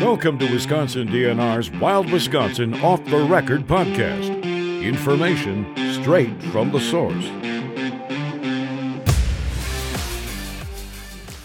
[0.00, 4.44] Welcome to Wisconsin DNR's Wild Wisconsin Off the Record podcast.
[4.80, 7.24] Information straight from the source.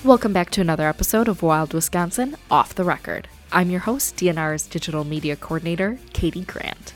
[0.04, 3.28] Welcome back to another episode of Wild Wisconsin Off the Record.
[3.52, 6.94] I'm your host, DNR's digital media coordinator, Katie Grant.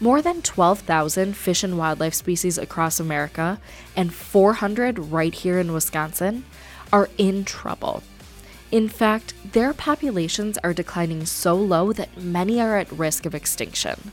[0.00, 3.60] More than 12,000 fish and wildlife species across America
[3.94, 6.44] and 400 right here in Wisconsin
[6.92, 8.02] are in trouble
[8.70, 14.12] in fact, their populations are declining so low that many are at risk of extinction.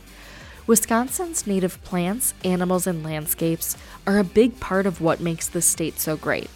[0.66, 6.00] Wisconsin's native plants, animals, and landscapes are a big part of what makes the state
[6.00, 6.50] so great.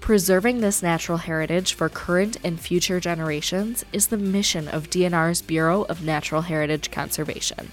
[0.00, 5.82] Preserving this natural heritage for current and future generations is the mission of DNR's Bureau
[5.82, 7.72] of Natural Heritage Conservation.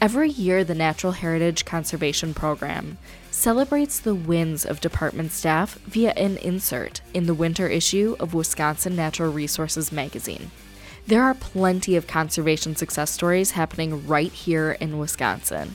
[0.00, 2.98] Every year, the Natural Heritage Conservation Program
[3.36, 8.96] celebrates the wins of department staff via an insert in the winter issue of Wisconsin
[8.96, 10.50] Natural Resources magazine.
[11.06, 15.74] There are plenty of conservation success stories happening right here in Wisconsin.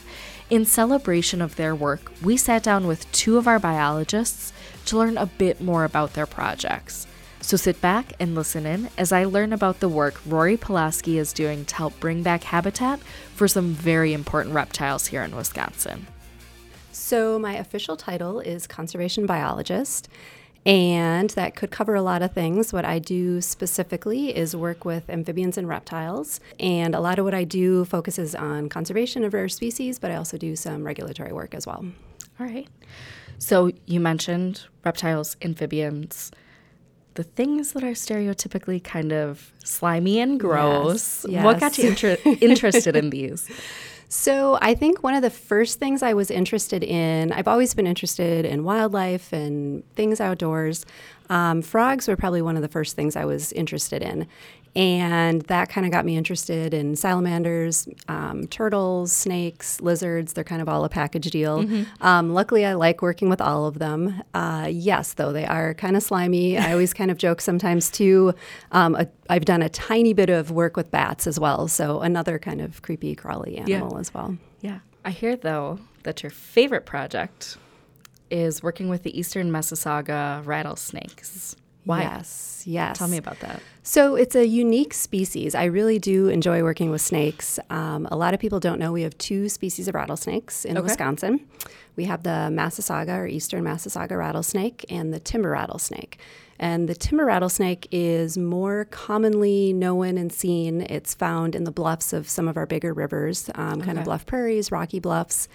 [0.49, 4.51] In celebration of their work, we sat down with two of our biologists
[4.85, 7.05] to learn a bit more about their projects.
[7.41, 11.31] So sit back and listen in as I learn about the work Rori Paloski is
[11.31, 12.99] doing to help bring back habitat
[13.35, 16.07] for some very important reptiles here in Wisconsin.
[16.91, 20.09] So, my official title is conservation biologist,
[20.65, 22.73] and that could cover a lot of things.
[22.73, 27.33] What I do specifically is work with amphibians and reptiles, and a lot of what
[27.33, 31.53] I do focuses on conservation of rare species, but I also do some regulatory work
[31.55, 31.85] as well.
[32.39, 32.67] All right.
[33.39, 36.31] So, you mentioned reptiles, amphibians
[37.15, 41.25] the things that are stereotypically kind of slimy and gross.
[41.25, 41.45] Yes, yes.
[41.45, 43.49] What got you inter- interested in these?
[44.13, 47.87] So, I think one of the first things I was interested in, I've always been
[47.87, 50.85] interested in wildlife and things outdoors.
[51.29, 54.27] Um, frogs were probably one of the first things I was interested in.
[54.75, 60.33] And that kind of got me interested in salamanders, um, turtles, snakes, lizards.
[60.33, 61.63] They're kind of all a package deal.
[61.63, 61.83] Mm-hmm.
[62.05, 64.23] Um, luckily, I like working with all of them.
[64.33, 66.57] Uh, yes, though, they are kind of slimy.
[66.57, 68.33] I always kind of joke sometimes too.
[68.71, 71.67] Um, a, I've done a tiny bit of work with bats as well.
[71.67, 73.99] So, another kind of creepy, crawly animal yeah.
[73.99, 74.37] as well.
[74.61, 74.79] Yeah.
[75.03, 77.57] I hear, though, that your favorite project
[78.29, 81.55] is working with the Eastern Massasauga rattlesnakes.
[81.83, 82.01] Why?
[82.01, 82.97] Yes, yes.
[82.97, 83.61] Tell me about that.
[83.83, 85.55] So it's a unique species.
[85.55, 87.59] I really do enjoy working with snakes.
[87.69, 90.83] Um, a lot of people don't know we have two species of rattlesnakes in okay.
[90.83, 91.47] Wisconsin.
[91.95, 96.19] We have the Massasauga or Eastern Massasauga rattlesnake and the timber rattlesnake.
[96.59, 100.81] And the timber rattlesnake is more commonly known and seen.
[100.81, 103.87] It's found in the bluffs of some of our bigger rivers, um, okay.
[103.87, 105.47] kind of bluff prairies, rocky bluffs.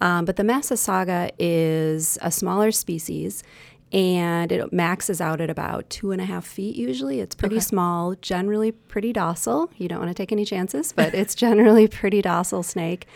[0.00, 3.44] Um, but the Massasauga is a smaller species
[3.92, 7.20] and it maxes out at about two and a half feet usually.
[7.20, 7.64] It's pretty okay.
[7.64, 9.70] small, generally pretty docile.
[9.76, 13.06] You don't want to take any chances, but it's generally pretty docile snake.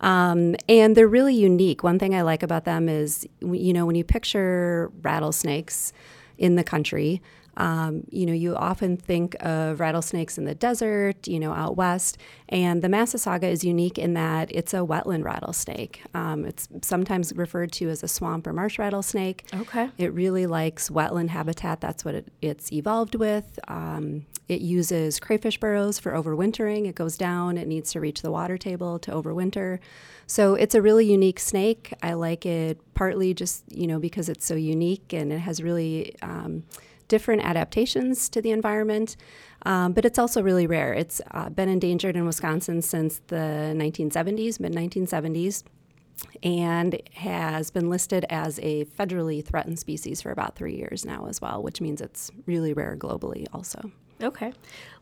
[0.00, 1.82] Um, and they're really unique.
[1.82, 5.92] One thing I like about them is, you know, when you picture rattlesnakes
[6.38, 7.22] in the country,
[7.56, 12.18] um, you know, you often think of rattlesnakes in the desert, you know, out west.
[12.48, 16.02] And the Massasauga is unique in that it's a wetland rattlesnake.
[16.14, 19.46] Um, it's sometimes referred to as a swamp or marsh rattlesnake.
[19.54, 19.90] Okay.
[19.98, 21.80] It really likes wetland habitat.
[21.80, 23.58] That's what it, it's evolved with.
[23.68, 26.86] Um, it uses crayfish burrows for overwintering.
[26.86, 29.80] It goes down, it needs to reach the water table to overwinter.
[30.28, 31.92] So it's a really unique snake.
[32.02, 36.14] I like it partly just, you know, because it's so unique and it has really
[36.22, 36.64] um,
[37.08, 39.16] different adaptations to the environment.
[39.64, 40.92] Um, but it's also really rare.
[40.92, 45.64] It's uh, been endangered in Wisconsin since the 1970s, mid 1970s,
[46.42, 51.40] and has been listed as a federally threatened species for about three years now as
[51.40, 53.90] well, which means it's really rare globally also.
[54.22, 54.52] Okay.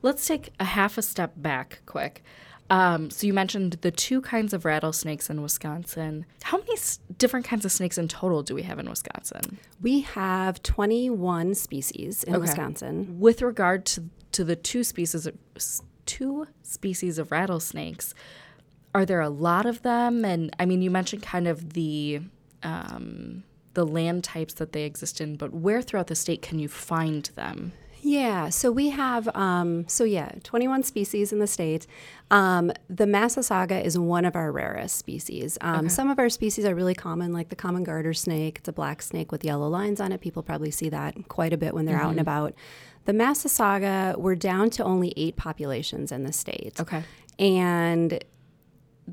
[0.02, 2.22] Let's take a half a step back quick.
[2.70, 6.24] Um, so you mentioned the two kinds of rattlesnakes in Wisconsin.
[6.42, 9.58] How many s- different kinds of snakes in total do we have in Wisconsin?
[9.82, 12.40] We have 21 species in okay.
[12.40, 13.20] Wisconsin.
[13.20, 15.36] With regard to to the two species of,
[16.06, 18.12] two species of rattlesnakes,
[18.92, 20.24] are there a lot of them?
[20.24, 22.20] And I mean, you mentioned kind of the
[22.62, 23.44] um,
[23.74, 27.26] the land types that they exist in, but where throughout the state can you find
[27.36, 27.72] them?
[28.04, 31.86] Yeah, so we have, um, so yeah, 21 species in the state.
[32.30, 35.56] Um, the Massasauga is one of our rarest species.
[35.62, 35.88] Um, okay.
[35.88, 38.58] Some of our species are really common, like the common garter snake.
[38.58, 40.20] It's a black snake with yellow lines on it.
[40.20, 42.04] People probably see that quite a bit when they're mm-hmm.
[42.04, 42.28] out and mm-hmm.
[42.28, 42.54] about.
[43.06, 46.78] The Massasauga, we're down to only eight populations in the state.
[46.78, 47.04] Okay.
[47.38, 48.22] And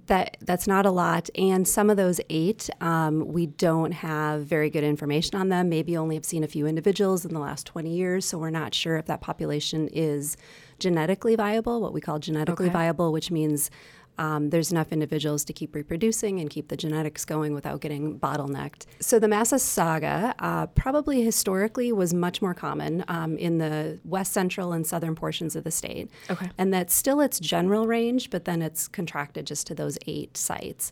[0.08, 4.70] that that's not a lot, and some of those eight, um, we don't have very
[4.70, 5.70] good information on them.
[5.70, 8.74] Maybe only have seen a few individuals in the last 20 years, so we're not
[8.74, 10.38] sure if that population is
[10.80, 12.74] genetically viable, what we call genetically okay.
[12.74, 13.70] viable, which means
[14.18, 18.86] um, there's enough individuals to keep reproducing and keep the genetics going without getting bottlenecked.
[19.00, 24.74] So the Massasauga uh, probably historically was much more common um, in the west central
[24.74, 26.12] and southern portions of the state.
[26.30, 26.50] Okay.
[26.58, 30.92] And that's still its general range, but then it's contracted just to those eight sites.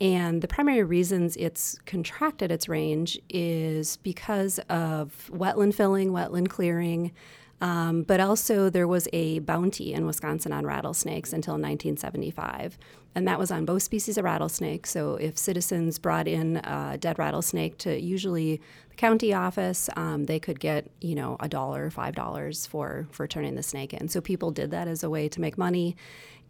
[0.00, 7.12] And the primary reasons it's contracted its range is because of wetland filling, wetland clearing,
[7.60, 12.78] um, but also, there was a bounty in Wisconsin on rattlesnakes until 1975.
[13.14, 14.86] And that was on both species of rattlesnake.
[14.86, 18.60] So, if citizens brought in a dead rattlesnake to usually
[18.90, 23.26] the county office, um, they could get, you know, a dollar, five dollars for, for
[23.26, 24.08] turning the snake in.
[24.08, 25.96] So, people did that as a way to make money.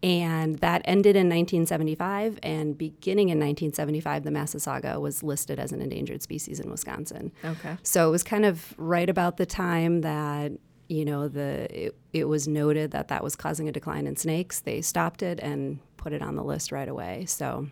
[0.01, 2.39] And that ended in 1975.
[2.43, 7.31] And beginning in 1975, the Massasauga was listed as an endangered species in Wisconsin.
[7.43, 7.77] Okay.
[7.83, 10.51] So, it was kind of right about the time that
[10.87, 14.59] you know, the it, it was noted that that was causing a decline in snakes.
[14.59, 17.25] They stopped it and put it on the list right away.
[17.27, 17.67] So,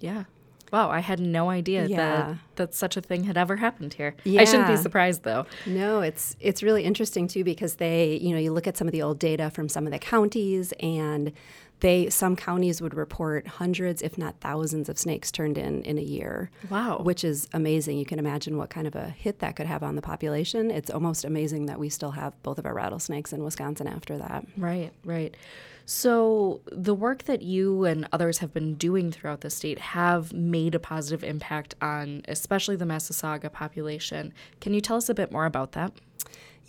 [0.00, 0.24] yeah.
[0.72, 1.96] Wow, I had no idea yeah.
[1.96, 4.14] that that such a thing had ever happened here.
[4.22, 4.42] Yeah.
[4.42, 5.46] I shouldn't be surprised though.
[5.66, 8.92] No, it's it's really interesting too because they, you know, you look at some of
[8.92, 11.32] the old data from some of the counties and
[11.80, 16.02] they some counties would report hundreds if not thousands of snakes turned in in a
[16.02, 16.50] year.
[16.68, 16.98] Wow.
[16.98, 17.98] Which is amazing.
[17.98, 20.70] You can imagine what kind of a hit that could have on the population.
[20.70, 24.46] It's almost amazing that we still have both of our rattlesnakes in wisconsin after that.
[24.56, 25.36] Right right.
[25.86, 30.74] So the work that you and others have been doing throughout the state have made
[30.74, 34.32] a positive impact on especially the massasauga population.
[34.60, 35.92] Can you tell us a bit more about that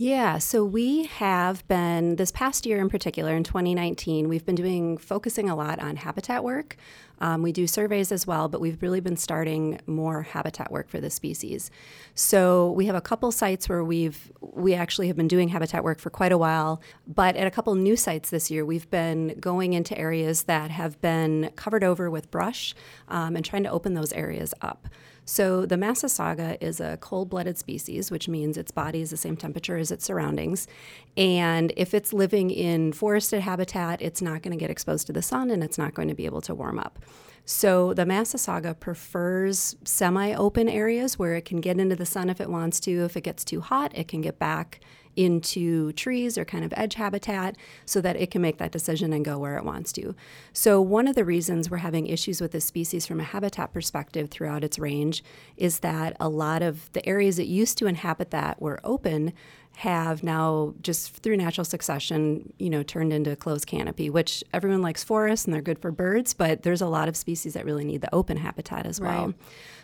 [0.01, 4.97] yeah, so we have been, this past year in particular, in 2019, we've been doing,
[4.97, 6.75] focusing a lot on habitat work.
[7.19, 10.99] Um, we do surveys as well, but we've really been starting more habitat work for
[10.99, 11.69] the species.
[12.15, 15.99] So we have a couple sites where we've, we actually have been doing habitat work
[15.99, 19.73] for quite a while, but at a couple new sites this year, we've been going
[19.73, 22.73] into areas that have been covered over with brush
[23.07, 24.87] um, and trying to open those areas up.
[25.25, 29.77] So the Massasauga is a cold-blooded species, which means its body is the same temperature
[29.77, 30.67] as its surroundings.
[31.15, 35.21] And if it's living in forested habitat, it's not going to get exposed to the
[35.21, 36.99] sun and it's not going to be able to warm up.
[37.45, 42.49] So the Massasauga prefers semi-open areas where it can get into the sun if it
[42.49, 43.03] wants to.
[43.03, 44.79] If it gets too hot, it can get back
[45.15, 47.55] into trees or kind of edge habitat
[47.85, 50.15] so that it can make that decision and go where it wants to.
[50.53, 54.29] So, one of the reasons we're having issues with this species from a habitat perspective
[54.29, 55.23] throughout its range
[55.57, 59.33] is that a lot of the areas it used to inhabit that were open
[59.77, 64.81] have now just through natural succession, you know, turned into a closed canopy, which everyone
[64.81, 67.85] likes forests and they're good for birds, but there's a lot of species that really
[67.85, 69.27] need the open habitat as well.
[69.27, 69.35] Right.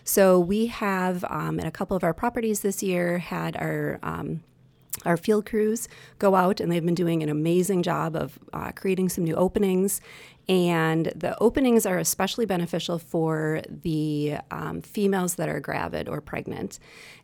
[0.03, 4.44] So we have um, in a couple of our properties this year had our um,
[5.06, 5.88] our field crews
[6.20, 10.02] go out and they've been doing an amazing job of uh, creating some new openings
[10.50, 16.80] and the openings are especially beneficial for the um, females that are gravid or pregnant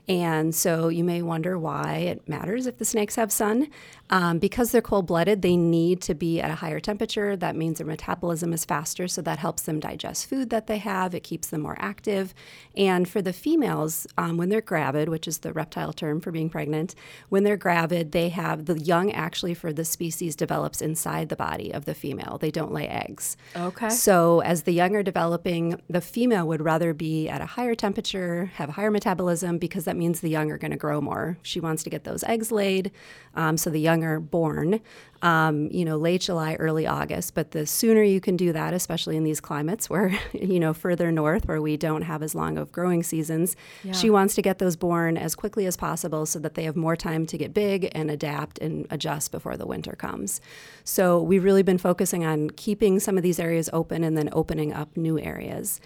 [0.07, 3.69] and so you may wonder why it matters if the snakes have sun.
[4.09, 7.35] Um, because they're cold blooded, they need to be at a higher temperature.
[7.37, 11.15] That means their metabolism is faster, so that helps them digest food that they have.
[11.15, 12.33] It keeps them more active.
[12.75, 16.49] And for the females, um, when they're gravid, which is the reptile term for being
[16.49, 16.95] pregnant,
[17.29, 21.73] when they're gravid, they have the young actually for the species develops inside the body
[21.73, 22.37] of the female.
[22.39, 23.12] They don't lay eggs.
[23.55, 23.89] Okay.
[23.89, 28.51] So as the young are developing, the female would rather be at a higher temperature,
[28.55, 31.37] have a higher metabolism because that that means the young are going to grow more.
[31.43, 32.91] She wants to get those eggs laid,
[33.35, 34.81] um, so the young are born,
[35.21, 37.35] um, you know, late July, early August.
[37.35, 41.11] But the sooner you can do that, especially in these climates where, you know, further
[41.11, 43.93] north where we don't have as long of growing seasons, yeah.
[43.93, 46.95] she wants to get those born as quickly as possible so that they have more
[46.95, 50.41] time to get big and adapt and adjust before the winter comes.
[50.83, 54.73] So we've really been focusing on keeping some of these areas open and then opening
[54.73, 55.79] up new areas.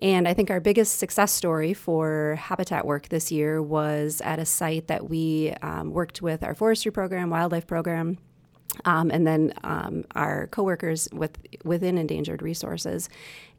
[0.00, 4.44] And I think our biggest success story for habitat work this year was at a
[4.44, 8.18] site that we um, worked with our forestry program, wildlife program,
[8.84, 13.08] um, and then um, our coworkers with within endangered resources.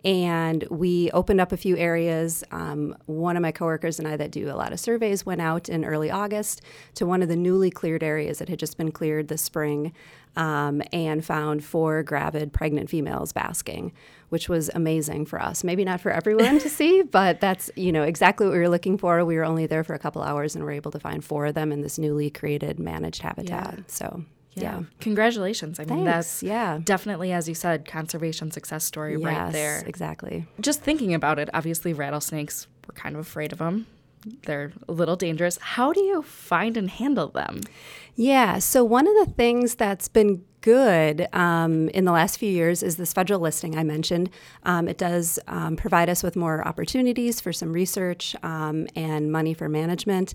[0.06, 2.44] And we opened up a few areas.
[2.52, 5.68] Um, one of my coworkers and I, that do a lot of surveys, went out
[5.68, 6.62] in early August
[6.94, 9.94] to one of the newly cleared areas that had just been cleared this spring
[10.36, 13.94] um, and found four gravid pregnant females basking,
[14.30, 15.64] which was amazing for us.
[15.64, 19.00] Maybe not for everyone to see, but that's you know exactly what we were looking
[19.00, 19.24] for.
[19.26, 21.56] We were only there for a couple hours and were able to find four of
[21.56, 23.76] them in this newly created managed habitat.
[23.78, 23.84] Yeah.
[23.88, 24.24] So
[24.56, 24.80] Yeah.
[24.80, 24.84] yeah.
[25.02, 25.80] Congratulations.
[25.80, 26.80] I mean, that's yeah.
[26.84, 29.84] definitely, as you said, conservation success story yes, right there.
[29.86, 30.46] Exactly.
[30.60, 33.88] Just thinking about it, obviously, rattlesnakes, we're kind of afraid of them.
[34.46, 35.58] They're a little dangerous.
[35.62, 37.62] How do you find and handle them?
[38.16, 38.58] Yeah.
[38.60, 42.98] So, one of the things that's been good um, in the last few years is
[42.98, 44.32] this federal listing I mentioned.
[44.64, 49.54] Um, it does um, provide us with more opportunities for some research um, and money
[49.54, 50.34] for management.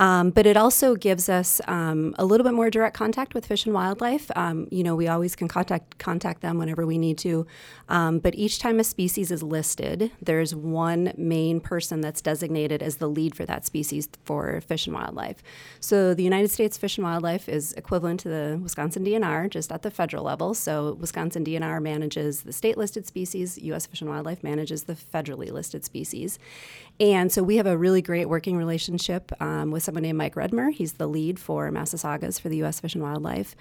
[0.00, 3.66] Um, but it also gives us um, a little bit more direct contact with Fish
[3.66, 4.30] and Wildlife.
[4.34, 7.46] Um, you know, we always can contact contact them whenever we need to.
[7.90, 12.96] Um, but each time a species is listed, there's one main person that's designated as
[12.96, 15.42] the lead for that species for Fish and Wildlife.
[15.80, 19.82] So the United States Fish and Wildlife is equivalent to the Wisconsin DNR, just at
[19.82, 20.54] the federal level.
[20.54, 23.58] So Wisconsin DNR manages the state listed species.
[23.58, 23.84] U.S.
[23.84, 26.38] Fish and Wildlife manages the federally listed species.
[27.00, 30.70] And so we have a really great working relationship um, with someone named Mike Redmer.
[30.70, 32.78] He's the lead for Massasaugas for the U.S.
[32.78, 33.56] Fish and Wildlife,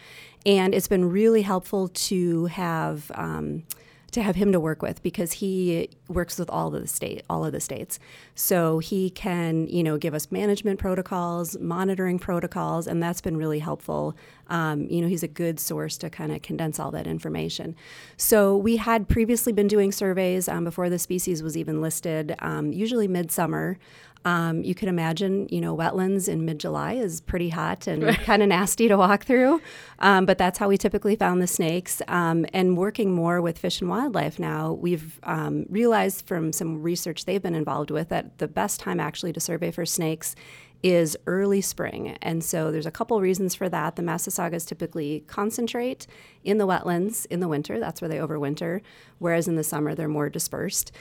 [0.45, 3.09] and it's been really helpful to have.
[3.15, 3.63] Um,
[4.11, 7.45] to have him to work with because he works with all of the state all
[7.45, 7.99] of the states.
[8.35, 13.59] So he can you know give us management protocols monitoring protocols and that's been really
[13.59, 14.15] helpful.
[14.47, 17.75] Um, you know he's a good source to kind of condense all that information.
[18.17, 22.71] So we had previously been doing surveys um, before the species was even listed um,
[22.71, 23.77] usually midsummer
[24.25, 28.41] um, you can imagine, you know, wetlands in mid July is pretty hot and kind
[28.41, 29.61] of nasty to walk through.
[29.99, 32.01] Um, but that's how we typically found the snakes.
[32.07, 37.25] Um, and working more with Fish and Wildlife now, we've um, realized from some research
[37.25, 40.35] they've been involved with that the best time actually to survey for snakes
[40.81, 42.17] is early spring.
[42.21, 43.95] And so there's a couple reasons for that.
[43.95, 46.07] The Massasaugas typically concentrate
[46.43, 48.81] in the wetlands in the winter, that's where they overwinter,
[49.17, 50.93] whereas in the summer they're more dispersed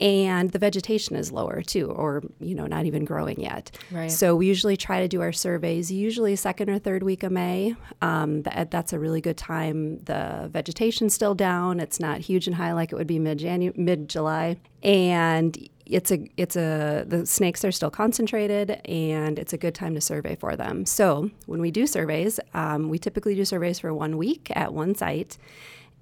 [0.00, 3.70] and the vegetation is lower too or you know not even growing yet.
[3.90, 4.10] Right.
[4.10, 7.76] so we usually try to do our surveys usually second or third week of may.
[8.00, 9.98] Um, that, that's a really good time.
[10.04, 11.80] The vegetation's still down.
[11.80, 13.40] It's not huge and high like it would be mid
[13.76, 19.58] mid july and it's a it's a the snakes are still concentrated and it's a
[19.58, 20.86] good time to survey for them.
[20.86, 24.94] So when we do surveys um, we typically do surveys for one week at one
[24.94, 25.36] site.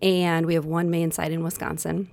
[0.01, 2.09] And we have one main site in wisconsin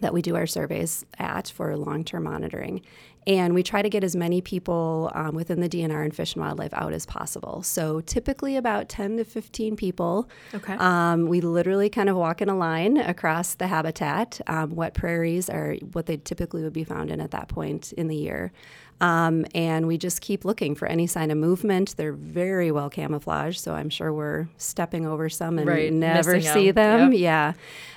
[0.00, 2.82] that we do our surveys at for long term monitoring.
[3.26, 6.44] And we try to get as many people um, within the DNR and Fish and
[6.44, 7.62] Wildlife out as possible.
[7.62, 10.28] So typically about 10 to 15 people.
[10.52, 10.74] Okay.
[10.74, 14.40] Um, we literally kind of walk in a line across the habitat.
[14.46, 18.08] Um, wet prairies are what they typically would be found in at that point in
[18.08, 18.52] the year.
[19.00, 21.96] Um, and we just keep looking for any sign of movement.
[21.96, 25.92] They're very well camouflaged, so I'm sure we're stepping over some and right.
[25.92, 27.12] never Missing see them.
[27.12, 27.20] Yep.
[27.20, 27.52] Yeah.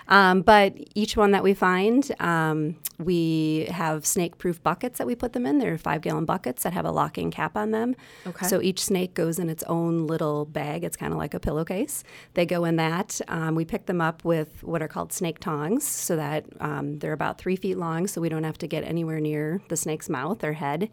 [0.09, 5.15] Um, but each one that we find, um, we have snake proof buckets that we
[5.15, 5.59] put them in.
[5.59, 7.95] They're five gallon buckets that have a locking cap on them.
[8.25, 8.47] Okay.
[8.47, 10.83] So each snake goes in its own little bag.
[10.83, 12.03] It's kind of like a pillowcase.
[12.33, 13.19] They go in that.
[13.27, 17.13] Um, we pick them up with what are called snake tongs so that um, they're
[17.13, 20.43] about three feet long so we don't have to get anywhere near the snake's mouth
[20.43, 20.86] or head.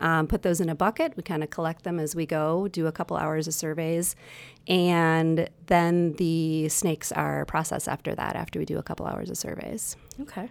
[0.00, 1.16] Um, put those in a bucket.
[1.16, 4.16] We kind of collect them as we go, do a couple hours of surveys,
[4.66, 9.36] and then the snakes are processed after that, after we do a couple hours of
[9.36, 9.96] surveys.
[10.20, 10.48] Okay.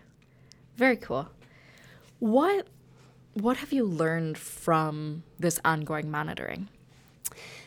[0.78, 1.28] Very cool.
[2.20, 2.68] What
[3.34, 6.68] what have you learned from this ongoing monitoring?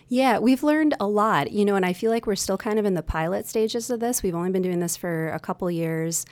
[0.08, 2.84] Yeah, we've learned a lot, you know, and I feel like we're still kind of
[2.84, 4.22] in the pilot stages of this.
[4.22, 6.26] We've only been doing this for a couple years,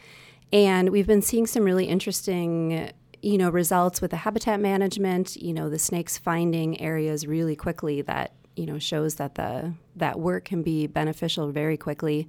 [0.53, 2.91] and we've been seeing some really interesting
[3.23, 8.01] you know results with the habitat management you know the snakes finding areas really quickly
[8.03, 12.29] that you know shows that the that work can be beneficial very quickly.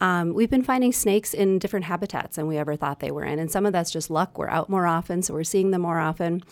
[0.00, 3.38] Um, we've been finding snakes in different habitats than we ever thought they were in
[3.38, 4.36] and some of that's just luck.
[4.36, 6.42] We're out more often so we're seeing them more often.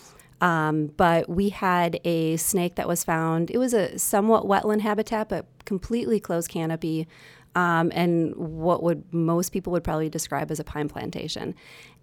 [0.41, 3.51] Um, but we had a snake that was found.
[3.51, 7.07] It was a somewhat wetland habitat but completely closed canopy
[7.55, 11.55] um, and what would most people would probably describe as a pine plantation.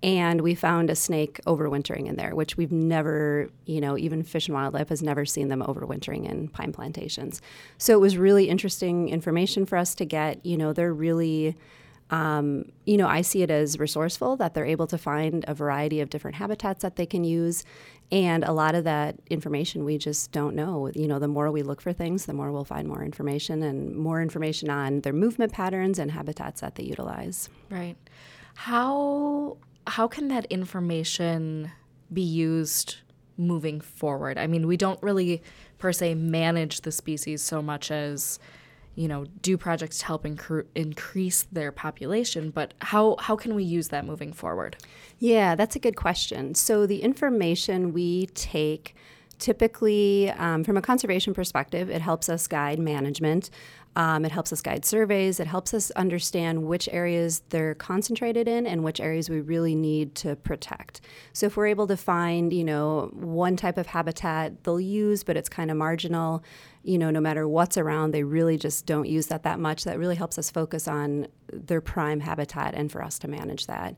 [0.03, 4.47] And we found a snake overwintering in there, which we've never, you know, even Fish
[4.47, 7.41] and Wildlife has never seen them overwintering in pine plantations.
[7.79, 10.45] So it was really interesting information for us to get.
[10.45, 11.57] You know, they're really
[12.09, 15.99] um, you know, I see it as resourceful that they're able to find a variety
[15.99, 17.65] of different habitats that they can use.
[18.11, 20.89] And a lot of that information we just don't know.
[20.95, 23.93] You know, the more we look for things, the more we'll find more information and
[23.95, 27.49] more information on their movement patterns and habitats that they utilize.
[27.69, 27.97] Right.
[28.55, 29.57] How
[29.87, 31.71] how can that information
[32.11, 32.97] be used
[33.37, 34.37] moving forward?
[34.37, 35.41] I mean, we don't really
[35.77, 38.39] per se manage the species so much as
[38.97, 43.63] you know, do projects to help incre- increase their population, but how, how can we
[43.63, 44.75] use that moving forward?
[45.19, 46.55] Yeah, that's a good question.
[46.55, 48.95] So, the information we take
[49.37, 53.51] typically um, from a conservation perspective, it helps us guide management.
[53.97, 55.39] Um, it helps us guide surveys.
[55.39, 60.13] It helps us understand which areas they're concentrated in and which areas we really need
[60.15, 61.01] to protect.
[61.33, 65.35] So if we're able to find, you know, one type of habitat they'll use, but
[65.35, 66.43] it's kind of marginal,
[66.83, 69.83] you know, no matter what's around, they really just don't use that that much.
[69.83, 73.95] That really helps us focus on their prime habitat and for us to manage that.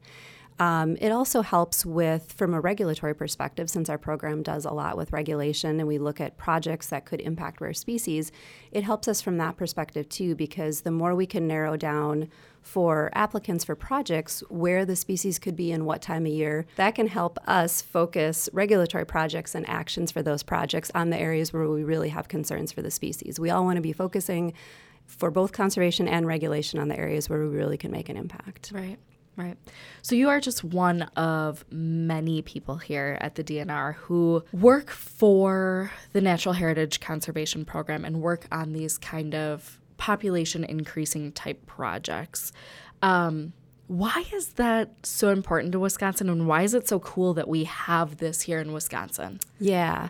[0.60, 4.98] Um, it also helps with, from a regulatory perspective, since our program does a lot
[4.98, 8.32] with regulation and we look at projects that could impact rare species,
[8.72, 12.30] it helps us from that perspective too, because the more we can narrow down
[12.62, 16.94] for applicants for projects where the species could be in what time of year, that
[16.94, 21.70] can help us focus regulatory projects and actions for those projects on the areas where
[21.70, 23.40] we really have concerns for the species.
[23.40, 24.54] We all want to be focusing
[25.06, 28.72] for both conservation and regulation on the areas where we really can make an impact.
[28.76, 28.98] Right.
[29.40, 29.58] Right.
[30.02, 35.94] So you are just one of many people here at the DNR who work for
[36.12, 42.52] the Natural Heritage Conservation Program and work on these kind of population increasing type projects.
[43.02, 43.54] Um,
[43.88, 47.64] why is that so important to Wisconsin and why is it so cool that we
[47.64, 49.40] have this here in Wisconsin?
[49.58, 50.10] Yeah.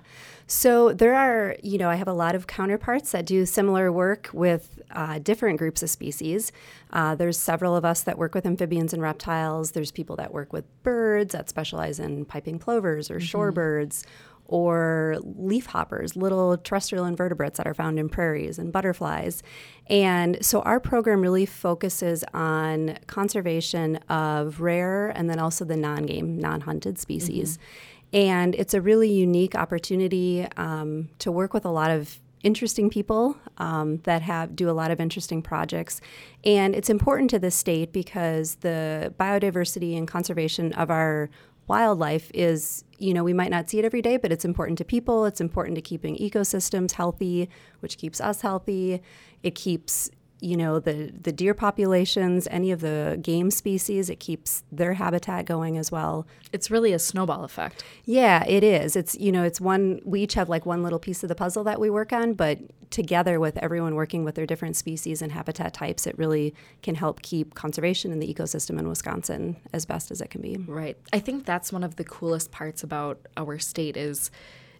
[0.51, 4.31] So there are, you know, I have a lot of counterparts that do similar work
[4.33, 6.51] with uh, different groups of species.
[6.91, 9.71] Uh, there's several of us that work with amphibians and reptiles.
[9.71, 13.37] There's people that work with birds that specialize in piping plovers or mm-hmm.
[13.37, 14.03] shorebirds
[14.45, 19.43] or leaf hoppers, little terrestrial invertebrates that are found in prairies and butterflies.
[19.87, 26.07] And so our program really focuses on conservation of rare and then also the non
[26.07, 27.57] game, non hunted species.
[27.57, 27.98] Mm-hmm.
[28.11, 33.35] And it's a really unique opportunity um, to work with a lot of interesting people
[33.57, 35.99] um, that have do a lot of interesting projects
[36.45, 41.29] and it's important to the state because the biodiversity and conservation of our
[41.69, 44.83] wildlife is, you know, we might not see it every day, but it's important to
[44.83, 45.23] people.
[45.25, 47.47] It's important to keeping ecosystems healthy,
[47.79, 49.01] which keeps us healthy.
[49.43, 50.09] It keeps
[50.41, 55.45] you know the the deer populations any of the game species it keeps their habitat
[55.45, 56.25] going as well.
[56.51, 57.83] It's really a snowball effect.
[58.05, 58.95] Yeah it is.
[58.95, 61.63] It's you know it's one we each have like one little piece of the puzzle
[61.65, 65.73] that we work on but together with everyone working with their different species and habitat
[65.73, 70.21] types it really can help keep conservation in the ecosystem in Wisconsin as best as
[70.21, 70.57] it can be.
[70.57, 70.97] Right.
[71.13, 74.31] I think that's one of the coolest parts about our state is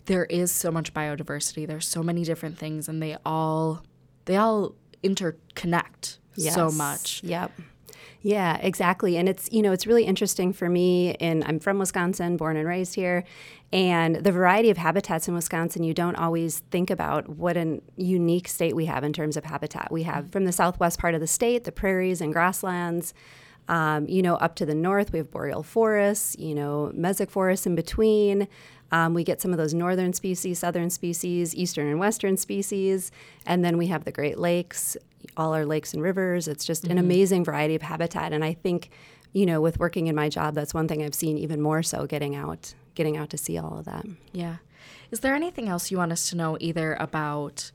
[0.05, 1.67] there is so much biodiversity.
[1.67, 3.83] There's so many different things and they all
[4.25, 6.55] they all interconnect yes.
[6.55, 7.23] so much.
[7.23, 7.51] Yep.
[8.21, 9.17] Yeah, exactly.
[9.17, 12.67] And it's, you know, it's really interesting for me and I'm from Wisconsin, born and
[12.67, 13.23] raised here,
[13.71, 18.47] and the variety of habitats in Wisconsin, you don't always think about what a unique
[18.47, 19.91] state we have in terms of habitat.
[19.91, 20.31] We have mm.
[20.31, 23.13] from the southwest part of the state, the prairies and grasslands.
[23.69, 27.65] Um, you know, up to the north, we have boreal forests, you know, mesic forests
[27.67, 28.47] in between.
[28.91, 33.11] Um, we get some of those northern species, southern species, eastern and western species,
[33.45, 34.97] and then we have the Great Lakes,
[35.37, 36.47] all our lakes and rivers.
[36.47, 36.93] It's just mm-hmm.
[36.93, 38.89] an amazing variety of habitat, and I think,
[39.33, 42.07] you know, with working in my job, that's one thing I've seen even more so
[42.07, 44.05] getting out, getting out to see all of that.
[44.31, 44.55] Yeah.
[45.11, 47.71] Is there anything else you want us to know either about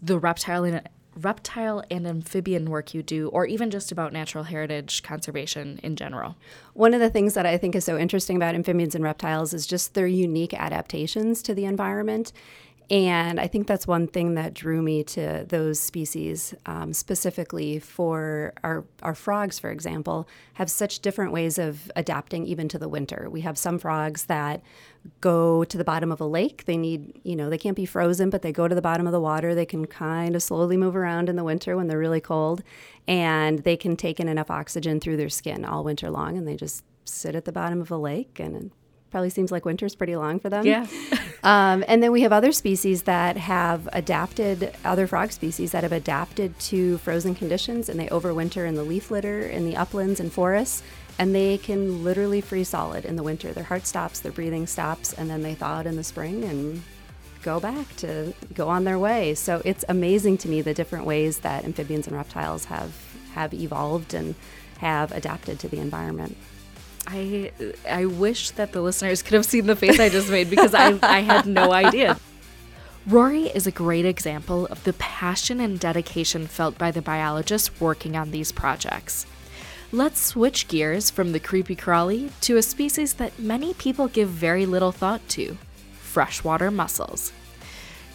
[0.00, 0.80] the reptile
[1.16, 6.36] reptile and amphibian work you do, or even just about natural heritage conservation in general?
[6.74, 9.66] One of the things that I think is so interesting about amphibians and reptiles is
[9.66, 12.32] just their unique adaptations to the environment.
[12.88, 18.52] And I think that's one thing that drew me to those species, um, specifically for
[18.62, 23.28] our, our frogs, for example, have such different ways of adapting even to the winter.
[23.28, 24.62] We have some frogs that
[25.20, 26.66] go to the bottom of a lake.
[26.66, 29.12] They need, you know, they can't be frozen, but they go to the bottom of
[29.12, 29.52] the water.
[29.52, 32.62] They can kind of slowly move around in the winter when they're really cold,
[33.08, 36.54] and they can take in enough oxygen through their skin all winter long, and they
[36.54, 38.70] just sit at the bottom of a lake and
[39.10, 40.66] probably seems like winter's pretty long for them.
[40.66, 40.86] Yeah.
[41.42, 45.92] um, and then we have other species that have adapted, other frog species that have
[45.92, 50.32] adapted to frozen conditions and they overwinter in the leaf litter in the uplands and
[50.32, 50.82] forests.
[51.18, 53.52] And they can literally freeze solid in the winter.
[53.52, 56.82] Their heart stops, their breathing stops, and then they thaw out in the spring and
[57.42, 59.34] go back to go on their way.
[59.34, 62.92] So it's amazing to me the different ways that amphibians and reptiles have
[63.32, 64.34] have evolved and
[64.78, 66.36] have adapted to the environment.
[67.06, 67.52] I
[67.88, 70.98] I wish that the listeners could have seen the face I just made because I,
[71.02, 72.18] I had no idea.
[73.06, 78.16] Rori is a great example of the passion and dedication felt by the biologists working
[78.16, 79.26] on these projects.
[79.92, 84.66] Let's switch gears from the creepy crawly to a species that many people give very
[84.66, 85.56] little thought to
[86.00, 87.32] freshwater mussels.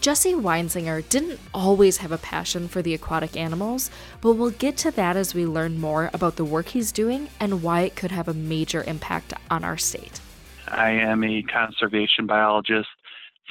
[0.01, 4.89] Jesse Weinzinger didn't always have a passion for the aquatic animals, but we'll get to
[4.89, 8.27] that as we learn more about the work he's doing and why it could have
[8.27, 10.19] a major impact on our state.
[10.67, 12.89] I am a conservation biologist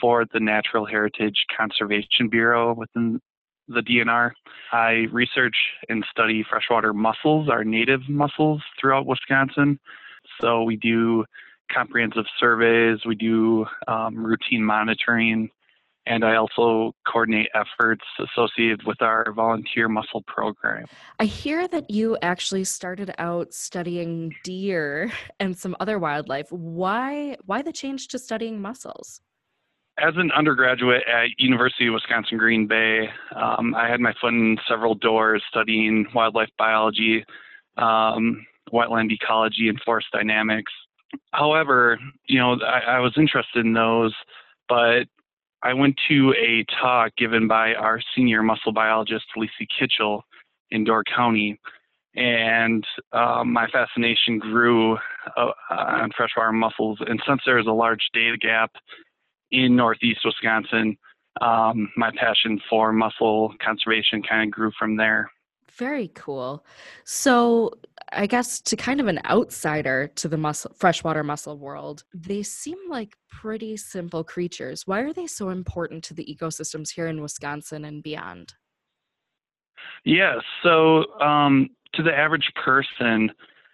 [0.00, 3.20] for the Natural Heritage Conservation Bureau within
[3.68, 4.32] the DNR.
[4.72, 5.54] I research
[5.88, 9.78] and study freshwater mussels, our native mussels throughout Wisconsin.
[10.40, 11.24] So we do
[11.72, 15.48] comprehensive surveys, we do um, routine monitoring,
[16.10, 20.86] and I also coordinate efforts associated with our volunteer mussel program.
[21.20, 26.50] I hear that you actually started out studying deer and some other wildlife.
[26.50, 29.20] Why why the change to studying mussels?
[29.98, 34.58] As an undergraduate at University of Wisconsin Green Bay, um, I had my foot in
[34.68, 37.24] several doors studying wildlife biology,
[37.76, 40.72] um, wetland ecology, and forest dynamics.
[41.32, 44.14] However, you know, I, I was interested in those,
[44.68, 45.04] but
[45.62, 50.22] I went to a talk given by our senior mussel biologist, Lisa Kitchel,
[50.70, 51.60] in Door County,
[52.16, 54.96] and um, my fascination grew
[55.36, 56.98] uh, on freshwater mussels.
[57.06, 58.72] And since there is a large data gap
[59.50, 60.96] in northeast Wisconsin,
[61.40, 65.30] um, my passion for mussel conservation kind of grew from there.
[65.80, 66.62] Very cool.
[67.04, 67.72] So,
[68.12, 72.76] I guess to kind of an outsider to the mussel, freshwater mussel world, they seem
[72.90, 74.86] like pretty simple creatures.
[74.86, 78.52] Why are they so important to the ecosystems here in Wisconsin and beyond?
[80.04, 83.32] Yeah, so um, to the average person,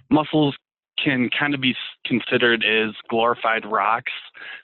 [0.09, 0.55] mussels
[1.03, 4.13] can kind of be considered as glorified rocks.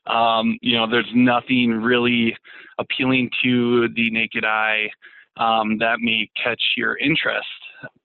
[0.07, 2.37] Um, you know, there's nothing really
[2.79, 4.91] appealing to the naked eye
[5.37, 7.47] um, that may catch your interest.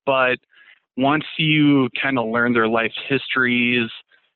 [0.05, 0.37] But
[0.97, 3.89] once you kind of learn their life histories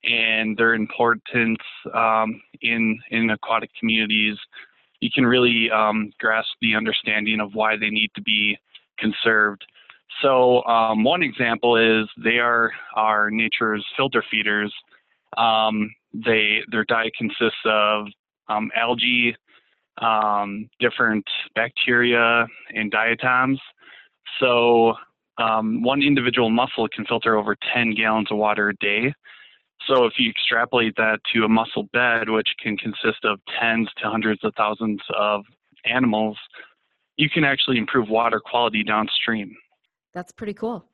[0.04, 1.60] and their importance
[1.94, 4.38] um, in in aquatic communities,
[5.00, 8.58] you can really um, grasp the understanding of why they need to be
[9.00, 9.66] conserved.
[10.22, 14.74] So um, one example is they are are nature's filter feeders.
[15.38, 18.08] Um, they their diet consists of
[18.50, 19.36] um, algae,
[20.00, 21.26] um, different
[21.56, 23.60] bacteria and diatoms.
[24.40, 24.94] So
[25.38, 29.14] um, one individual mussel can filter over 10 gallons of water a day.
[29.88, 34.10] So if you extrapolate that to a mussel bed, which can consist of tens to
[34.10, 35.44] hundreds of thousands of
[35.86, 36.38] animals,
[37.18, 39.56] you can actually improve water quality downstream.
[40.14, 40.86] That's pretty cool.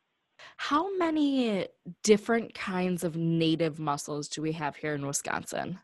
[0.57, 1.67] How many
[2.03, 5.79] different kinds of native mussels do we have here in Wisconsin?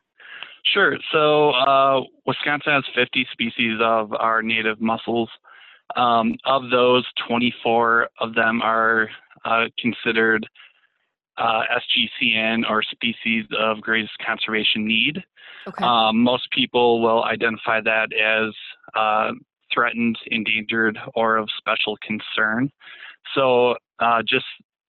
[0.65, 0.97] Sure.
[1.11, 5.29] So uh, Wisconsin has 50 species of our native mussels.
[5.95, 9.09] Um, of those, 24 of them are
[9.45, 10.47] uh, considered
[11.37, 11.61] uh,
[12.21, 15.23] SGCN or species of greatest conservation need.
[15.67, 15.83] Okay.
[15.83, 18.53] Um, most people will identify that as
[18.95, 19.31] uh,
[19.73, 22.69] threatened, endangered, or of special concern.
[23.35, 24.45] So, uh, just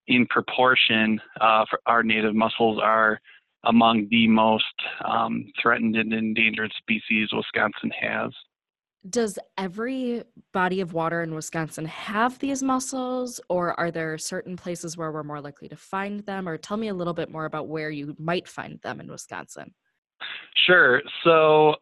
[0.07, 3.19] in proportion, uh, our native mussels are
[3.65, 4.63] among the most
[5.03, 8.31] um, threatened and endangered species Wisconsin has.
[9.07, 14.97] Does every body of water in Wisconsin have these mussels, or are there certain places
[14.97, 16.49] where we're more likely to find them?
[16.49, 19.73] Or tell me a little bit more about where you might find them in Wisconsin.
[20.65, 21.03] Sure.
[21.23, 21.75] So,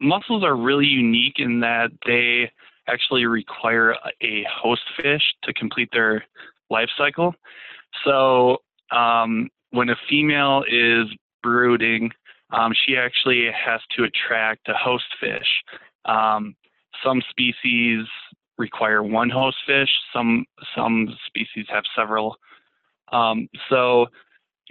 [0.00, 2.50] mussels are really unique in that they
[2.88, 6.24] actually require a host fish to complete their
[6.70, 7.34] life cycle.
[8.06, 8.58] So,
[8.90, 11.06] um, when a female is
[11.42, 12.10] brooding,
[12.52, 15.46] um, she actually has to attract a host fish.
[16.04, 16.54] Um,
[17.04, 18.06] some species
[18.58, 19.88] require one host fish.
[20.12, 22.36] Some some species have several.
[23.12, 24.06] Um, so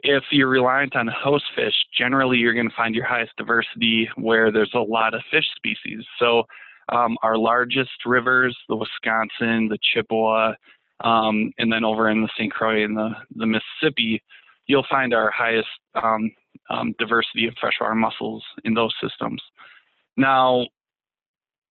[0.03, 4.51] if you're reliant on host fish, generally you're going to find your highest diversity where
[4.51, 6.05] there's a lot of fish species.
[6.19, 6.43] So
[6.89, 10.53] um, our largest rivers, the Wisconsin, the Chippewa,
[11.01, 12.51] um, and then over in the St.
[12.51, 14.21] Croix and the, the Mississippi,
[14.67, 15.67] you'll find our highest
[16.69, 19.41] um, diversity of freshwater mussels in those systems.
[20.17, 20.65] Now,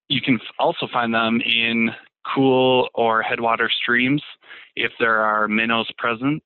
[0.08, 1.90] you can also find them in
[2.34, 4.22] cool or headwater streams
[4.76, 6.42] if there are minnows present.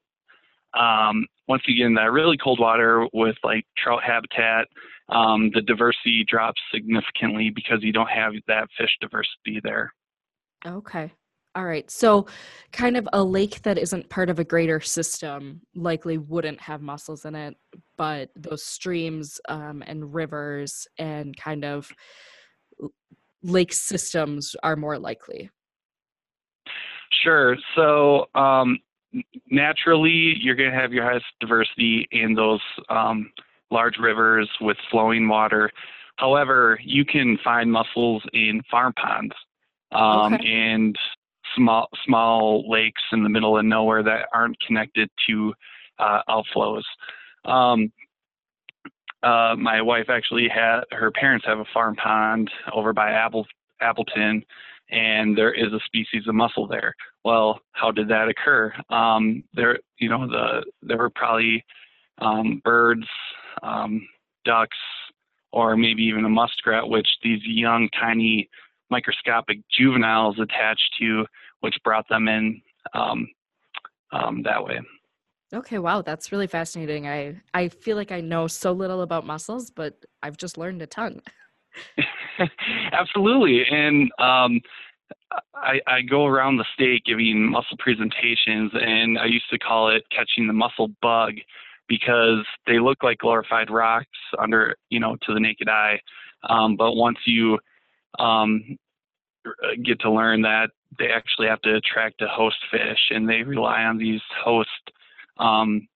[0.79, 4.69] Um, once you get in that really cold water with like trout habitat,
[5.09, 9.93] um, the diversity drops significantly because you don't have that fish diversity there.
[10.67, 11.12] Okay.
[11.55, 11.91] All right.
[11.91, 12.27] So,
[12.73, 17.27] kind of a lake that isn't part of a greater system likely wouldn't have mussels
[17.27, 17.57] in it,
[17.99, 21.93] but those streams um, and rivers and kind of
[23.43, 25.51] lake systems are more likely.
[27.23, 27.57] Sure.
[27.77, 28.79] So, um,
[29.51, 33.31] naturally, you're going to have your highest diversity in those um,
[33.71, 35.71] large rivers with flowing water.
[36.17, 39.35] However, you can find mussels in farm ponds
[39.93, 40.47] um, okay.
[40.47, 40.97] and
[41.57, 45.55] small small lakes in the middle of nowhere that aren't connected to
[45.99, 46.83] uh, outflows.
[47.45, 47.93] Um,
[49.23, 53.47] uh, my wife actually had her parents have a farm pond over by Apple
[53.81, 54.45] Appleton,
[54.91, 56.95] and there is a species of mussel there.
[57.25, 58.73] Well, how did that occur?
[58.91, 61.65] Um, there, you know, the there were probably
[62.19, 63.07] um, birds,
[63.62, 64.07] um,
[64.45, 64.77] ducks,
[65.53, 68.49] or maybe even a muskrat, which these young, tiny,
[68.92, 71.26] microscopic juveniles attached to,
[71.61, 72.61] which brought them in
[72.94, 73.26] um,
[74.12, 74.81] um, that way.
[75.55, 77.07] Okay, wow, that's really fascinating.
[77.09, 80.87] I I feel like I know so little about mussels, but I've just learned a
[80.87, 81.20] ton.
[82.92, 84.61] Absolutely, and um,
[85.55, 90.02] I, I go around the state giving mussel presentations, and I used to call it
[90.11, 91.35] catching the mussel bug
[91.88, 94.07] because they look like glorified rocks
[94.38, 96.00] under you know to the naked eye,
[96.48, 97.59] um, but once you
[98.18, 98.77] um,
[99.85, 103.83] get to learn that they actually have to attract a host fish, and they rely
[103.83, 104.68] on these host
[105.38, 105.88] um,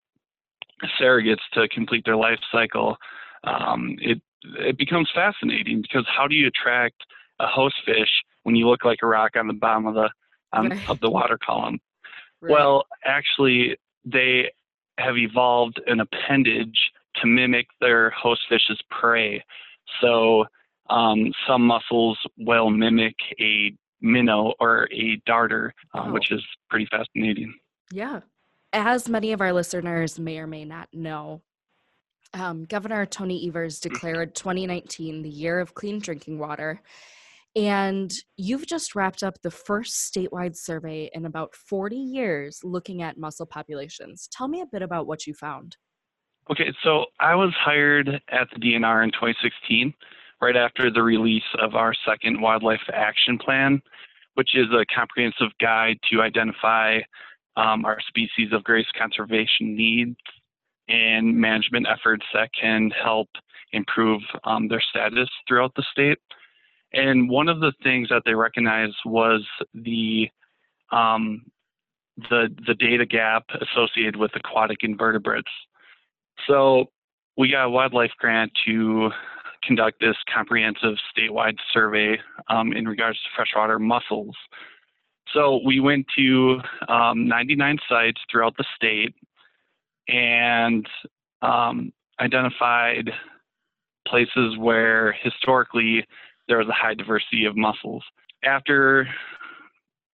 [1.01, 2.97] surrogates to complete their life cycle,
[3.45, 4.21] um, it
[4.59, 7.03] it becomes fascinating because how do you attract
[7.41, 8.09] a host fish
[8.45, 10.11] when you look like a rock on the bottom of the
[10.53, 10.91] um, right.
[10.91, 11.79] of the water column?
[12.41, 12.53] Right.
[12.53, 14.51] Well, actually, they
[14.99, 19.45] have evolved an appendage to mimic their host fish's prey.
[20.01, 20.45] So
[20.91, 26.13] um, some mussels will mimic a minnow or a darter, uh, oh.
[26.13, 27.55] which is pretty fascinating.
[27.93, 28.21] Yeah,
[28.73, 31.43] as many of our listeners may or may not know,
[32.35, 36.83] um, Governor Tony Evers declared 2019 the year of clean drinking water.
[37.55, 43.17] And you've just wrapped up the first statewide survey in about 40 years looking at
[43.17, 44.29] mussel populations.
[44.31, 45.79] Tell me a bit about what you found.
[46.51, 49.95] Okay, so I was hired at the DNR in 2016,
[50.41, 53.81] right after the release of our second Wildlife Action Plan,
[54.35, 56.99] which is a comprehensive guide to identify
[57.57, 60.17] um, our species of greatest conservation needs
[60.89, 63.29] and management efforts that can help
[63.73, 66.19] improve um, their status throughout the state.
[66.93, 69.45] And one of the things that they recognized was
[69.75, 70.29] the
[70.93, 71.45] um,
[72.31, 75.51] the the data gap associated with aquatic invertebrates.
[76.47, 76.87] So
[77.37, 79.11] we got a wildlife grant to
[79.67, 84.37] conduct this comprehensive statewide survey um, in regards to freshwater mussels.
[85.33, 89.15] So we went to um, 99 sites throughout the state
[90.09, 90.87] and
[91.43, 93.11] um, identified
[94.07, 96.07] places where historically
[96.49, 98.05] there was a high diversity of mussels.
[98.45, 99.09] After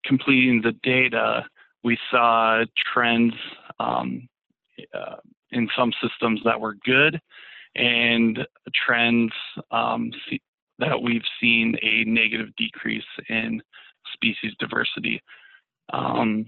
[0.06, 1.44] completing the data,
[1.84, 3.34] we saw trends
[3.78, 4.28] um,
[4.94, 5.16] uh,
[5.50, 7.20] in some systems that were good
[7.74, 8.38] and
[8.86, 9.32] trends
[9.70, 10.10] um,
[10.78, 13.62] that we've seen a negative decrease in
[14.12, 15.22] species diversity.
[15.92, 16.46] Um,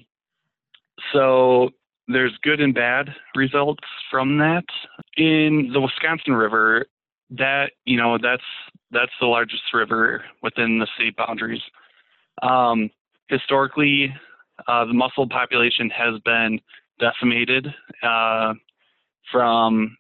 [1.13, 1.71] so
[2.09, 4.65] there's good and bad results from that.
[5.17, 6.87] In the Wisconsin River,
[7.31, 8.43] that you know that's
[8.91, 11.63] that's the largest river within the state boundaries.
[12.43, 12.91] Um,
[13.29, 14.15] historically,
[14.69, 16.61] uh, the mussel population has been
[17.01, 17.67] decimated
[18.03, 18.55] uh,
[19.33, 19.97] from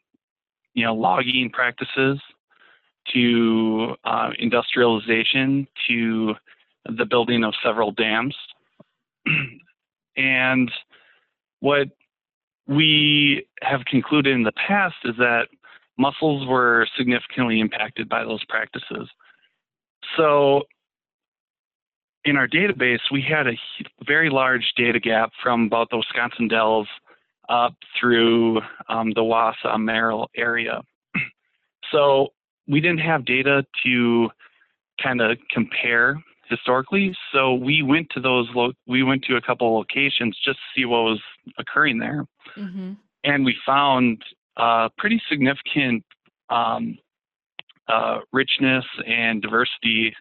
[0.74, 2.20] you know logging practices
[3.12, 6.34] to uh, industrialization to
[6.96, 8.36] the building of several dams.
[10.16, 10.70] and
[11.60, 11.88] what
[12.66, 15.48] we have concluded in the past is that
[15.98, 19.08] mussels were significantly impacted by those practices.
[20.16, 20.62] So
[22.24, 23.56] in our database, we had a
[24.06, 26.88] very large data gap from about the Wisconsin Dells
[27.48, 30.80] up through um, the Wausau Merrill area.
[31.92, 32.28] So
[32.66, 34.30] we didn't have data to
[35.00, 37.14] kind of compare historically.
[37.32, 40.84] So we went to those lo- we went to a couple locations just to see
[40.84, 41.20] what was
[41.58, 42.26] occurring there,
[42.56, 42.92] mm-hmm.
[43.24, 44.22] and we found
[44.56, 46.04] uh, pretty significant
[46.50, 46.98] um,
[47.88, 50.14] uh, richness and diversity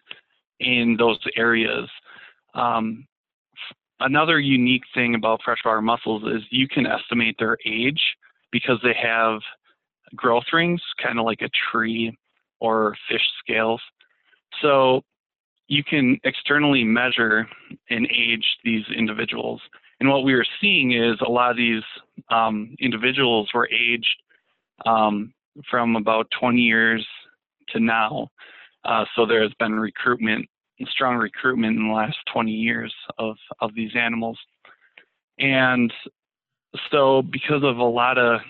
[0.60, 1.88] in those areas.
[2.54, 3.06] Um,
[4.04, 8.00] another unique thing about freshwater mussels is you can estimate their age
[8.52, 9.40] because they have
[10.14, 12.16] growth rings, kind of like a tree
[12.60, 13.80] or fish scales.
[14.62, 15.02] So
[15.66, 17.48] you can externally measure
[17.90, 19.60] and age these individuals.
[20.00, 21.82] And what we are seeing is a lot of these
[22.30, 24.22] um, individuals were aged
[24.86, 25.32] um,
[25.70, 27.06] from about 20 years
[27.70, 28.28] to now.
[28.84, 30.46] Uh, so there has been recruitment,
[30.88, 34.38] strong recruitment in the last 20 years of, of these animals.
[35.38, 35.92] And
[36.90, 38.40] so because of a lot of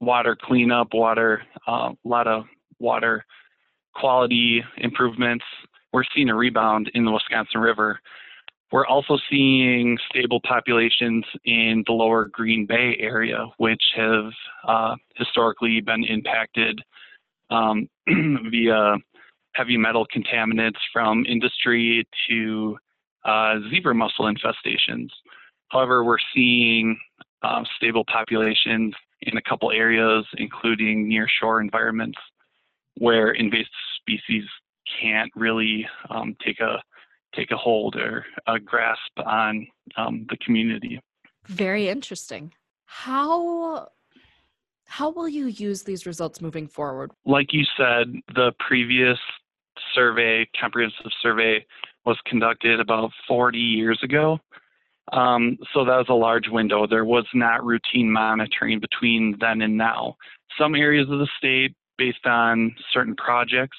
[0.00, 2.44] water cleanup, water, uh, a lot of
[2.78, 3.24] water
[3.94, 5.44] quality improvements,
[5.92, 8.00] we're seeing a rebound in the Wisconsin River.
[8.72, 14.32] We're also seeing stable populations in the lower Green Bay area, which have
[14.66, 16.82] uh, historically been impacted
[17.50, 18.96] um, via
[19.56, 22.76] heavy metal contaminants from industry to
[23.24, 25.08] uh, zebra mussel infestations.
[25.68, 26.98] However, we're seeing
[27.42, 32.18] uh, stable populations in a couple areas, including near shore environments,
[32.98, 33.66] where invasive
[34.00, 34.44] species
[35.00, 36.82] can't really um, take a
[37.34, 39.66] take a hold or a grasp on
[39.96, 41.00] um, the community.
[41.46, 42.52] Very interesting.
[42.86, 43.88] How
[44.86, 47.10] how will you use these results moving forward?
[47.24, 49.18] Like you said, the previous
[49.94, 51.64] survey, comprehensive survey,
[52.04, 54.38] was conducted about 40 years ago.
[55.12, 56.86] Um, so that was a large window.
[56.86, 60.16] There was not routine monitoring between then and now.
[60.58, 63.76] Some areas of the state, based on certain projects,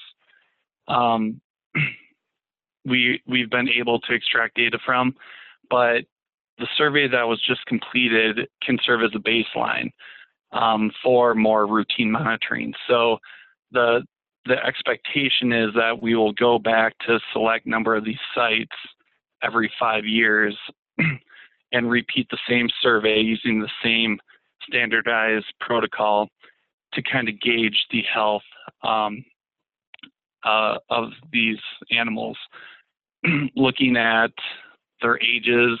[0.88, 1.40] um,
[2.84, 5.14] we we've been able to extract data from,
[5.70, 6.04] but
[6.58, 9.90] the survey that was just completed can serve as a baseline
[10.52, 12.72] um, for more routine monitoring.
[12.88, 13.18] So
[13.70, 14.02] the
[14.48, 18.72] the expectation is that we will go back to select number of these sites
[19.42, 20.56] every five years
[21.72, 24.18] and repeat the same survey using the same
[24.66, 26.28] standardized protocol
[26.94, 28.42] to kind of gauge the health
[28.82, 29.22] um,
[30.44, 31.58] uh, of these
[31.90, 32.36] animals,
[33.54, 34.32] looking at
[35.02, 35.78] their ages,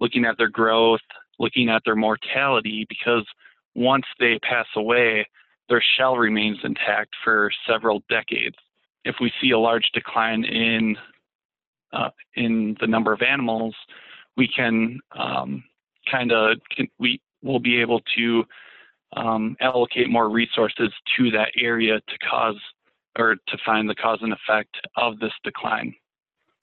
[0.00, 1.00] looking at their growth,
[1.38, 3.24] looking at their mortality, because
[3.74, 5.26] once they pass away,
[5.68, 8.56] their shell remains intact for several decades.
[9.04, 10.96] If we see a large decline in
[11.92, 13.74] uh, in the number of animals,
[14.36, 15.62] we can um,
[16.10, 16.58] kind of
[16.98, 18.44] we will be able to
[19.16, 22.56] um, allocate more resources to that area to cause
[23.18, 25.94] or to find the cause and effect of this decline.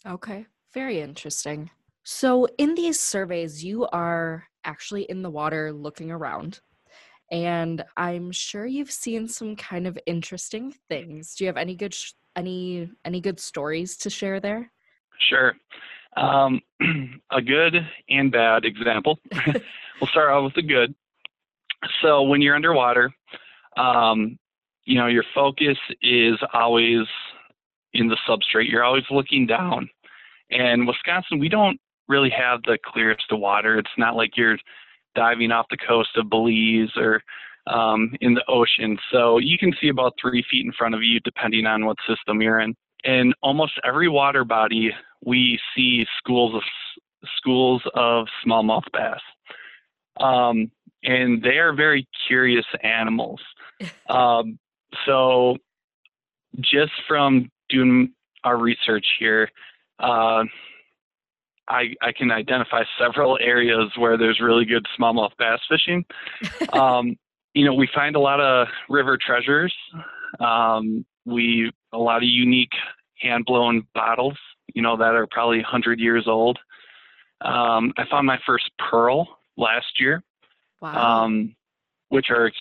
[0.08, 1.70] Okay, very interesting.
[2.04, 6.60] So, in these surveys, you are actually in the water looking around,
[7.32, 11.36] and I'm sure you've seen some kind of interesting things.
[11.36, 14.72] Do you have any good sh- any any good stories to share there?
[15.30, 15.56] Sure.
[16.18, 16.62] Um,
[17.32, 17.76] a good
[18.10, 19.20] and bad example.
[19.46, 20.94] we'll start off with the good.
[22.02, 23.12] So when you're underwater,
[23.78, 24.38] um,
[24.86, 27.06] you know your focus is always
[27.94, 28.70] in the substrate.
[28.70, 29.90] You're always looking down.
[30.52, 33.78] And Wisconsin, we don't really have the clearest of water.
[33.78, 34.58] It's not like you're
[35.16, 37.22] diving off the coast of Belize or
[37.68, 38.98] um, in the ocean.
[39.12, 42.42] So you can see about three feet in front of you, depending on what system
[42.42, 42.76] you're in.
[43.04, 44.92] In almost every water body,
[45.24, 46.62] we see schools of
[47.38, 49.20] schools of smallmouth bass,
[50.20, 50.72] um,
[51.04, 53.42] and they are very curious animals.
[54.10, 54.60] um,
[55.06, 55.58] so,
[56.60, 59.50] just from doing our research here,
[60.00, 60.44] uh,
[61.70, 66.04] I, I can identify several areas where there's really good smallmouth bass fishing.
[66.74, 67.16] um,
[67.54, 69.74] you know, we find a lot of river treasures.
[70.40, 72.72] Um, we a lot of unique
[73.22, 74.38] hand blown bottles,
[74.74, 76.58] you know, that are probably 100 years old.
[77.42, 79.28] Um, I found my first pearl
[79.58, 80.24] last year,
[80.82, 81.24] wow.
[81.24, 81.56] um,
[82.10, 82.58] which are ex-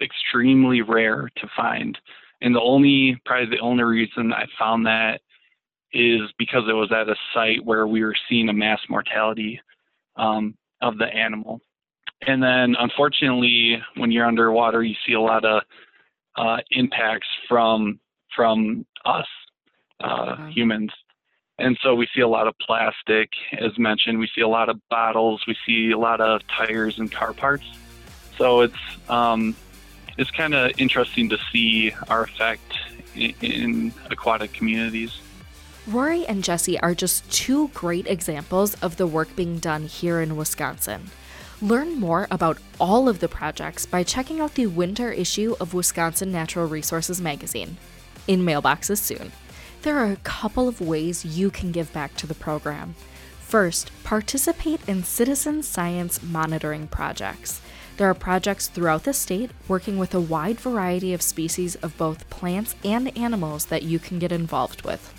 [0.00, 1.98] extremely rare to find.
[2.40, 5.20] And the only, probably the only reason I found that
[5.92, 9.60] is because it was at a site where we were seeing a mass mortality
[10.16, 11.60] um, of the animal.
[12.26, 15.62] And then, unfortunately, when you're underwater, you see a lot of
[16.36, 18.00] uh, impacts from
[18.34, 19.26] from us
[20.00, 20.50] uh, wow.
[20.52, 20.92] humans.
[21.58, 24.18] And so we see a lot of plastic, as mentioned.
[24.18, 25.42] We see a lot of bottles.
[25.46, 27.64] We see a lot of tires and car parts.
[28.36, 28.76] So it's
[29.08, 29.56] um,
[30.16, 32.78] it's kind of interesting to see our effect
[33.14, 35.20] in, in aquatic communities.
[35.88, 40.36] Rori and Jesse are just two great examples of the work being done here in
[40.36, 41.10] Wisconsin.
[41.62, 46.30] Learn more about all of the projects by checking out the winter issue of Wisconsin
[46.30, 47.78] Natural Resources magazine,
[48.26, 49.32] in mailboxes soon.
[49.80, 52.94] There are a couple of ways you can give back to the program.
[53.40, 57.62] First, participate in citizen science monitoring projects.
[57.96, 62.28] There are projects throughout the state working with a wide variety of species of both
[62.28, 65.14] plants and animals that you can get involved with.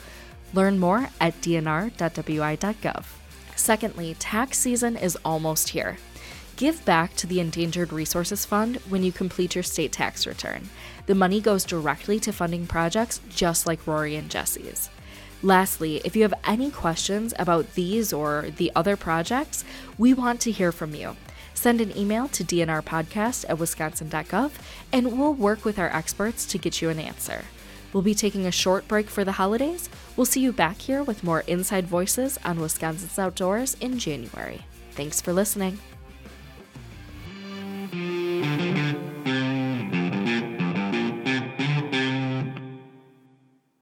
[0.54, 3.06] Learn more at dnr.wi.gov.
[3.56, 5.98] Secondly, tax season is almost here.
[6.56, 10.70] Give back to the Endangered Resources Fund when you complete your state tax return.
[11.06, 14.90] The money goes directly to funding projects just like Rori and Jesse's.
[15.42, 19.64] Lastly, if you have any questions about these or the other projects,
[19.98, 21.16] we want to hear from you.
[21.54, 24.52] Send an email to dnrpodcast at wisconsin.gov
[24.92, 27.46] and we'll work with our experts to get you an answer.
[27.94, 29.90] We'll be taking a short break for the holidays.
[30.20, 34.66] We'll see you back here with more Inside Voices on Wisconsin's Outdoors in January.
[34.92, 35.80] Thanks for listening.